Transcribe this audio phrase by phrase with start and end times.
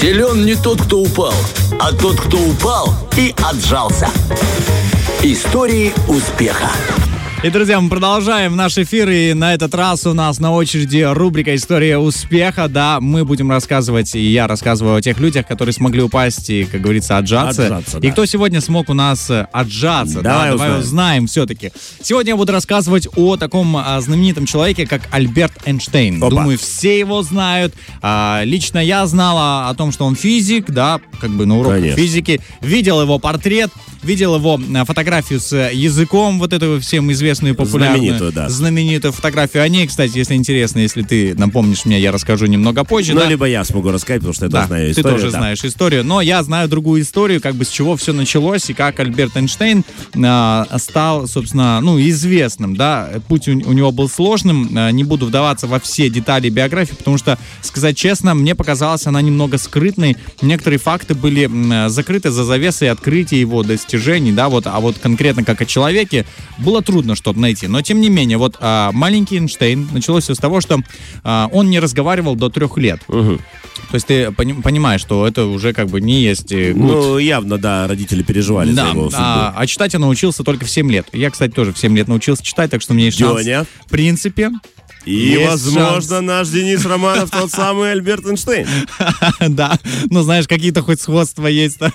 [0.00, 1.34] Силен не тот, кто упал,
[1.80, 4.08] а тот, кто упал и отжался.
[5.24, 6.70] Истории успеха.
[7.44, 11.54] И, друзья, мы продолжаем наш эфир, и на этот раз у нас на очереди рубрика
[11.54, 12.66] «История успеха».
[12.66, 16.80] Да, мы будем рассказывать, и я рассказываю о тех людях, которые смогли упасть и, как
[16.80, 17.66] говорится, отжаться.
[17.66, 18.10] Отжаться, и да.
[18.10, 20.20] кто сегодня смог у нас э, отжаться.
[20.20, 20.58] Давай да, узнаем.
[20.58, 21.70] давай узнаем все-таки.
[22.02, 26.16] Сегодня я буду рассказывать о таком а, знаменитом человеке, как Альберт Эйнштейн.
[26.16, 26.30] Опа.
[26.30, 27.72] Думаю, все его знают.
[28.02, 32.02] А, лично я знала о том, что он физик, да, как бы на уроках Конечно.
[32.02, 32.40] физики.
[32.62, 33.70] Видел его портрет,
[34.02, 38.00] видел его э, фотографию с языком, вот эту всем известную и популярную.
[38.00, 38.48] Знаменитую, да.
[38.48, 39.62] знаменитую фотографию.
[39.62, 43.14] О ней, кстати, если интересно, если ты напомнишь мне, я расскажу немного позже.
[43.14, 43.26] Ну, да.
[43.26, 45.18] либо я смогу рассказать, потому что я Да, тоже знаю ты историю.
[45.18, 45.38] тоже да.
[45.38, 48.98] знаешь историю, но я знаю другую историю, как бы с чего все началось и как
[49.00, 49.84] Альберт Эйнштейн
[50.24, 53.10] а, стал, собственно, ну, известным, да.
[53.28, 57.18] Путь у, у него был сложным, а, не буду вдаваться во все детали биографии, потому
[57.18, 60.16] что, сказать честно, мне показалось она немного скрытной.
[60.40, 65.44] Некоторые факты были а, закрыты за завесой открытия его достижений, да, вот, а вот конкретно
[65.44, 66.24] как о человеке
[66.58, 67.66] было трудно что-то найти.
[67.66, 70.78] Но, тем не менее, вот а, маленький Эйнштейн началось все с того, что
[71.24, 73.00] а, он не разговаривал до трех лет.
[73.08, 73.38] Мгм.
[73.90, 76.76] То есть ты пони- понимаешь, что это уже как бы не есть э, good.
[76.76, 79.16] Ну, явно, да, родители переживали за да, его судьбу.
[79.18, 81.06] а, а читать я научился только в 7 лет.
[81.12, 83.44] Я, кстати, тоже в 7 лет научился читать, так что мне есть шанс.
[83.44, 83.64] Дёня.
[83.86, 84.50] В принципе,
[85.08, 86.26] И, есть возможно, шанс.
[86.26, 88.66] наш Денис Романов тот самый Альберт Эйнштейн.
[89.48, 89.78] да,
[90.10, 91.78] ну знаешь, какие-то хоть сходства есть.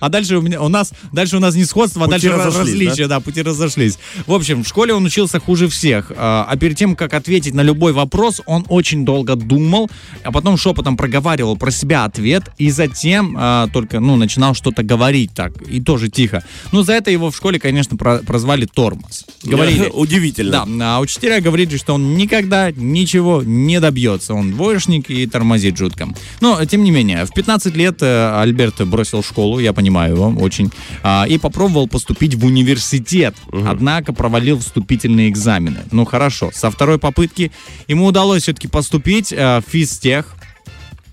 [0.00, 3.20] А дальше у меня, у нас, дальше у нас не сходство, а дальше различия, да?
[3.20, 3.98] пути разошлись.
[4.26, 7.60] В общем, в школе он учился хуже всех, а а перед тем, как ответить на
[7.60, 9.88] любой вопрос, он очень долго думал,
[10.24, 15.30] а потом шепотом проговаривал про себя ответ, и затем а, только, ну, начинал что-то говорить
[15.32, 16.42] так, и тоже тихо.
[16.72, 19.26] Ну, за это его в школе, конечно, про- прозвали тормоз.
[19.44, 20.66] Говорили, Удивительно.
[20.66, 24.34] да, а учителя говорили, что он никогда ничего не добьется.
[24.34, 26.08] Он двоечник и тормозит жутко.
[26.40, 30.70] Но, тем не менее, в 15 лет э, Альберт бросил школу, я понимаю его очень,
[31.02, 33.34] а, и попробовал поступить в университет.
[33.52, 35.80] Однако провалил вступительные экзамены.
[35.92, 36.50] Ну, хорошо.
[36.52, 37.52] Со второй попытки
[37.88, 40.36] ему удалось все-таки поступить э, в физтех.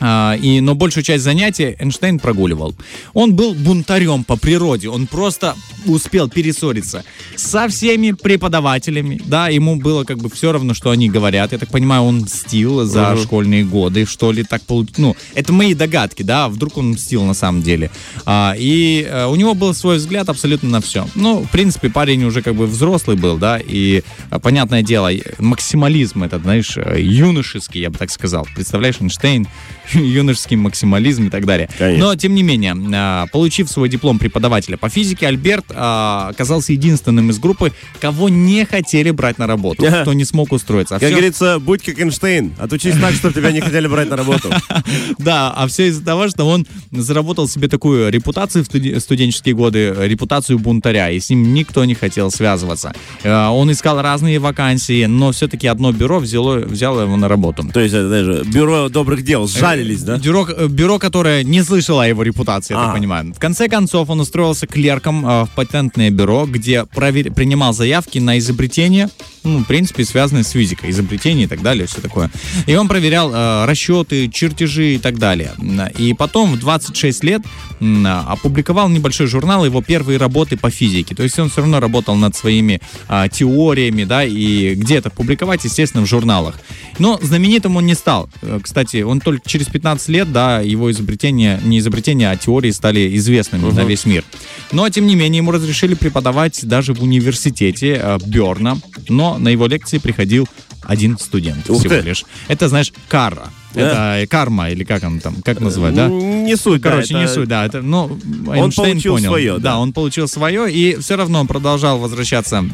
[0.00, 2.74] А, и, но большую часть занятий Эйнштейн прогуливал.
[3.14, 7.04] Он был бунтарем по природе, он просто успел перессориться
[7.36, 11.52] со всеми преподавателями, да, ему было как бы все равно, что они говорят.
[11.52, 14.98] Я так понимаю, он мстил за школьные годы, что ли, так получилось.
[14.98, 17.90] Ну, это мои догадки, да, вдруг он мстил на самом деле.
[18.24, 21.06] А, и э, у него был свой взгляд абсолютно на все.
[21.14, 26.22] Ну, в принципе, парень уже как бы взрослый был, да, и, э, понятное дело, максимализм
[26.22, 28.46] этот, знаешь, э, юношеский, я бы так сказал.
[28.54, 29.46] Представляешь, Эйнштейн,
[29.94, 31.68] юношеский максимализм и так далее.
[31.78, 32.06] Конечно.
[32.06, 37.30] Но, тем не менее, а, получив свой диплом преподавателя по физике, Альберт а, оказался единственным
[37.30, 40.02] из группы, кого не хотели брать на работу, Ага.
[40.02, 40.96] кто не смог устроиться.
[40.96, 42.52] А Как всё- говорится, будь как Эйнштейн.
[42.58, 44.50] Отучись так, чтобы тебя не хотели брать на работу.
[45.18, 50.58] Да, а все из-за того, что он заработал себе такую репутацию в студенческие годы, репутацию
[50.58, 52.92] бунтаря, и с ним никто не хотел связываться.
[53.22, 57.68] Э, Он искал разные вакансии, но все-таки одно бюро взяло, взяло его на работу.
[57.72, 59.48] То есть, это даже бюро добрых дел
[59.78, 60.18] сжалились, да?
[60.18, 62.94] Бюро, э, бюро, которое не слышало о его репутации, я так А.
[62.94, 63.32] понимаю.
[63.34, 68.38] В конце концов, он устроился клерком э, в патентное бюро, где провер- принимал заявки на
[68.38, 69.08] изобретения,
[69.44, 72.30] ну, в принципе, связанные с физикой, изобретения и так далее, все такое.
[72.66, 75.52] И он проверял э, расчеты, чертежи и так далее.
[75.98, 77.42] И потом в 26 лет
[77.80, 81.14] м, опубликовал небольшой журнал его первые работы по физике.
[81.14, 86.04] То есть он все равно работал над своими а, теориями, да, и где-то публиковать, естественно,
[86.04, 86.58] в журналах.
[86.98, 88.28] Но знаменитым он не стал.
[88.42, 93.16] Э, Кстати, он только через 15 лет, да, его изобретения, не изобретения, а теории стали
[93.16, 94.24] известными на весь мир.
[94.72, 99.66] Но, тем не менее, ему разрешили преподавать даже в университете э, Берна, но на его
[99.66, 100.48] лекции приходил
[100.82, 102.00] один студент Ух всего ты.
[102.00, 102.24] лишь.
[102.48, 103.50] Это, знаешь, кара.
[103.74, 106.08] Это э, карма, или как он там, как называть, да?
[106.08, 107.66] Не суть, да, Короче, не это- суть, да.
[107.66, 108.18] Это, ну,
[108.52, 109.28] Эйнштейн получил понял.
[109.28, 109.58] свое, да.
[109.58, 109.78] да.
[109.78, 112.64] он получил свое, и все равно он продолжал возвращаться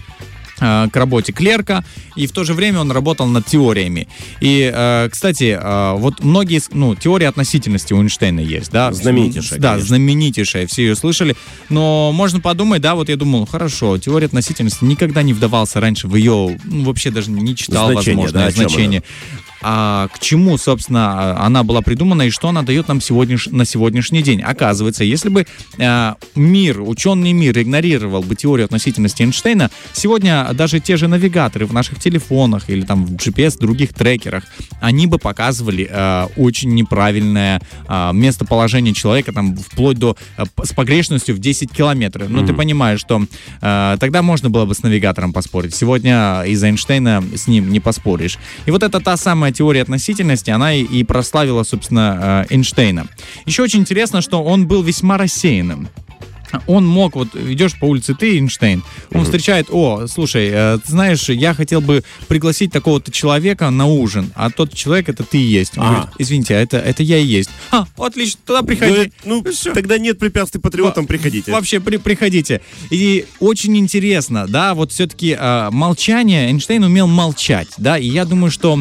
[0.59, 1.85] к работе клерка,
[2.17, 4.09] и в то же время он работал над теориями.
[4.41, 8.93] И, э, кстати, э, вот многие, ну, теория относительности у Эйнштейна есть, да?
[8.93, 9.89] Знаменитейшая, Да, конечно.
[9.89, 11.37] знаменитейшая, все ее слышали,
[11.71, 16.15] но можно подумать, да, вот я думал, хорошо, теория относительности, никогда не вдавался раньше в
[16.15, 19.03] ее, ну, вообще даже не читал, Значение, возможно, да, значение.
[19.67, 23.47] А к чему, собственно, она была придумана и что она дает нам сегодняш...
[23.47, 24.43] на сегодняшний день?
[24.43, 25.47] Оказывается, если бы
[25.79, 31.73] э, мир, ученый мир игнорировал бы теорию относительности Эйнштейна, сегодня даже те же навигаторы в
[31.73, 34.45] наших телефонах или там в GPS, других трекерах,
[34.83, 41.35] они бы показывали э, очень неправильное э, местоположение человека, там, вплоть до п- с погрешностью
[41.35, 42.29] в 10 километров.
[42.29, 43.25] Но ты понимаешь, что
[43.63, 45.75] э, тогда можно было бы с навигатором поспорить.
[45.75, 48.39] Сегодня из-за Эйнштейна с ним не поспоришь.
[48.67, 53.07] И вот это та самая теория относительности, она и, и прославила, собственно, э, Эйнштейна.
[53.47, 55.89] Еще очень интересно, что он был весьма рассеянным
[56.67, 59.25] он мог, вот идешь по улице ты, Эйнштейн, он mm-hmm.
[59.25, 64.51] встречает, о, слушай, э, ты знаешь, я хотел бы пригласить такого-то человека на ужин, а
[64.51, 65.77] тот человек это ты и есть.
[65.79, 65.91] Он а.
[65.91, 67.51] говорит, извините, а это, это я и есть.
[67.71, 69.13] А, отлично, тогда приходи.
[69.25, 69.73] Ну, ну Все.
[69.73, 71.53] тогда нет препятствий патриотам, приходите.
[71.53, 72.61] Вообще, при, приходите.
[72.91, 78.51] И очень интересно, да, вот все-таки э, молчание, Эйнштейн умел молчать, да, и я думаю,
[78.51, 78.81] что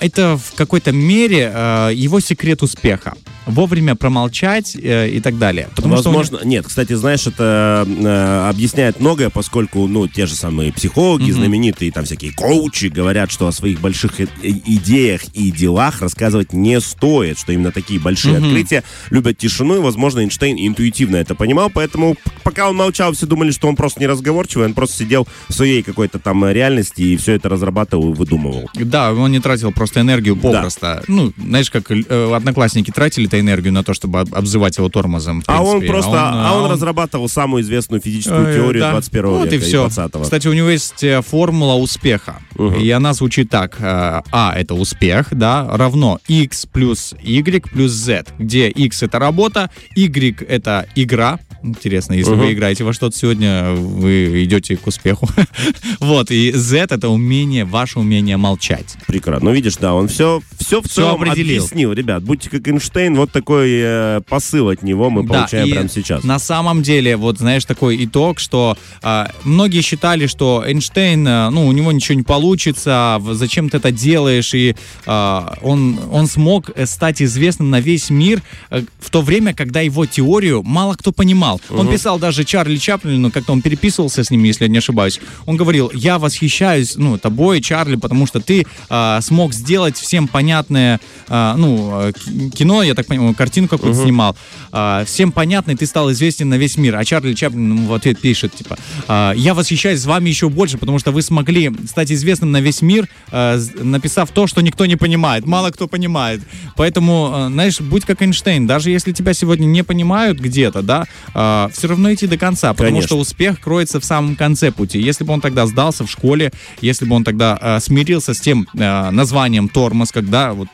[0.00, 3.14] это в какой-то мере э, его секрет успеха
[3.48, 5.68] вовремя промолчать э, и так далее.
[5.74, 10.72] Потому Возможно, что нет, кстати, знаешь, это э, объясняет многое, поскольку, ну, те же самые
[10.72, 11.34] психологи, mm-hmm.
[11.34, 17.38] знаменитые, там всякие коучи говорят, что о своих больших идеях и делах рассказывать не стоит,
[17.38, 18.46] что именно такие большие mm-hmm.
[18.46, 23.50] открытия любят тишину, и, возможно, Эйнштейн интуитивно это понимал, поэтому пока он молчал, все думали,
[23.50, 27.48] что он просто неразговорчивый, он просто сидел в своей какой-то там реальности и все это
[27.48, 28.68] разрабатывал и выдумывал.
[28.74, 30.80] Да, он не тратил просто энергию попросту.
[30.82, 31.02] Да.
[31.08, 35.42] Ну, знаешь, как э, одноклассники тратили-то энергию на то, чтобы обзывать его тормозом.
[35.46, 38.90] А он просто, а он, а он, он разрабатывал самую известную физическую э, теорию да.
[38.92, 39.88] 21 вот века и все.
[39.88, 40.22] 20 -го.
[40.22, 42.74] Кстати, у него есть э, формула успеха, угу.
[42.74, 48.24] и она звучит так: э, А это успех, да, равно x плюс y плюс z,
[48.38, 52.42] где x это работа, y это игра, Интересно, если угу.
[52.42, 55.28] вы играете во что-то сегодня, вы идете к успеху.
[56.00, 58.96] вот, и Z это умение, ваше умение молчать.
[59.06, 59.48] Прекрасно.
[59.48, 61.64] Ну, видишь, да, он все, все в все целом определил.
[61.64, 61.92] объяснил.
[61.92, 66.22] Ребят, будьте как Эйнштейн, вот такой э, посыл от него мы да, получаем прямо сейчас.
[66.22, 71.66] На самом деле, вот знаешь, такой итог, что э, многие считали, что Эйнштейн, э, ну,
[71.66, 74.76] у него ничего не получится, зачем ты это делаешь, и
[75.06, 80.06] э, он, он смог стать известным на весь мир э, в то время, когда его
[80.06, 81.60] теорию мало кто понимал понимал.
[81.68, 81.80] Угу.
[81.80, 85.20] Он писал даже Чарли Чаплину, как-то он переписывался с ним, если я не ошибаюсь.
[85.46, 91.00] Он говорил, я восхищаюсь, ну, тобой, Чарли, потому что ты э, смог сделать всем понятное,
[91.28, 92.12] э, ну,
[92.54, 94.04] кино, я так понимаю, картину какую-то угу.
[94.04, 94.36] снимал.
[94.72, 96.96] Э, всем понятно, и ты стал известен на весь мир.
[96.96, 98.76] А Чарли Чаплин ему в ответ пишет, типа,
[99.08, 103.08] э, я восхищаюсь вами еще больше, потому что вы смогли стать известным на весь мир,
[103.30, 106.40] э, написав то, что никто не понимает, мало кто понимает.
[106.76, 111.04] Поэтому, э, знаешь, будь как Эйнштейн, даже если тебя сегодня не понимают где-то, да,
[111.38, 113.08] э, все равно идти до конца, потому Конечно.
[113.08, 115.00] что успех кроется в самом конце пути.
[115.00, 118.66] Если бы он тогда сдался в школе, если бы он тогда э, смирился с тем
[118.74, 120.68] э, названием тормоз, когда вот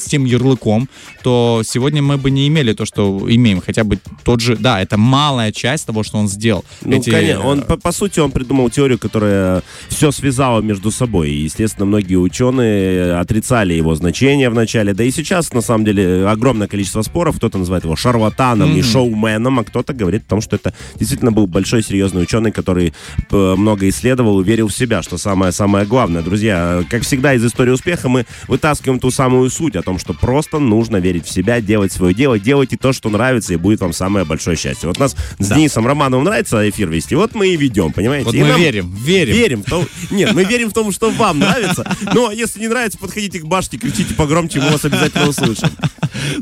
[0.00, 0.88] с тем ярлыком,
[1.22, 3.60] то сегодня мы бы не имели то, что имеем.
[3.60, 6.64] Хотя бы тот же, да, это малая часть того, что он сделал.
[6.82, 11.30] Ну, Эти, конечно, он, по, по сути, он придумал теорию, которая все связала между собой.
[11.30, 14.94] И, естественно, многие ученые отрицали его значение в начале.
[14.94, 17.36] Да и сейчас, на самом деле, огромное количество споров.
[17.36, 18.78] Кто-то называет его шарлатаном mm-hmm.
[18.78, 22.92] и шоуменом, а кто-то говорит о том, что это действительно был большой серьезный ученый, который
[23.30, 26.22] э, много исследовал и верил в себя, что самое-самое главное.
[26.22, 30.58] Друзья, как всегда из истории успеха мы вытаскиваем ту самую суть о том, что просто
[30.58, 34.24] нужно верить в себя, делать свое дело, делайте то, что нравится, и будет вам самое
[34.24, 34.88] большое счастье.
[34.88, 35.56] Вот нас с да.
[35.56, 38.26] Денисом Романовым нравится эфир вести, вот мы и ведем, понимаете?
[38.26, 38.60] Вот и мы нам...
[38.60, 39.34] верим, верим.
[39.34, 39.62] Верим.
[39.62, 39.86] В том...
[40.10, 43.78] Нет, мы верим в том, что вам нравится, но если не нравится, подходите к башне,
[43.78, 45.68] кричите погромче, мы вас обязательно услышим.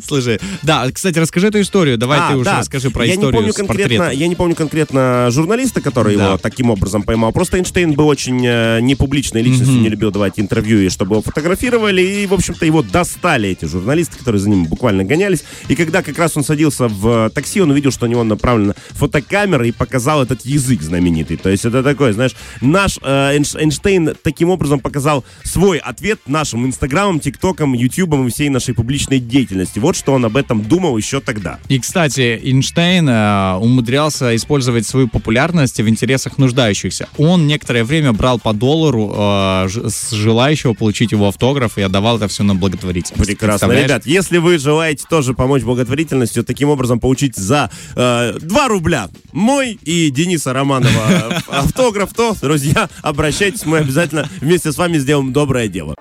[0.06, 1.98] Слушай, да, кстати, расскажи эту историю.
[1.98, 2.58] Давай а, ты уже да.
[2.58, 6.26] расскажи про я историю не помню с конкретно, Я не помню конкретно журналиста, который да.
[6.26, 7.32] его таким образом поймал.
[7.32, 9.82] Просто Эйнштейн был очень э, непубличной личностью, mm-hmm.
[9.82, 12.02] не любил давать интервью, и чтобы его фотографировали.
[12.02, 15.44] И, в общем-то, его достали эти журналисты, которые за ним буквально гонялись.
[15.68, 19.66] И когда как раз он садился в такси, он увидел, что у него направлена фотокамера
[19.66, 21.36] и показал этот язык знаменитый.
[21.36, 27.20] То есть это такой, знаешь, наш э, Эйнштейн таким образом показал свой ответ нашим инстаграмам,
[27.20, 29.78] тиктокам, ютубам и всей нашей публичной деятельности.
[29.78, 31.58] Вот что он об этом думал еще тогда.
[31.68, 33.08] И, кстати, Эйнштейн
[33.52, 37.08] э, умудрялся использовать свою популярность в интересах нуждающихся.
[37.18, 42.28] Он некоторое время брал по доллару э, с желающего получить его автограф и отдавал это
[42.28, 43.26] все на благотворительность.
[43.26, 43.72] Прекрасно.
[43.72, 49.78] Ребят, если вы желаете тоже помочь благотворительностью, таким образом получить за э, 2 рубля мой
[49.84, 55.94] и Дениса Романова автограф, то, друзья, обращайтесь, мы обязательно вместе с вами сделаем доброе дело.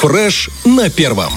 [0.00, 1.32] Фреш на первом.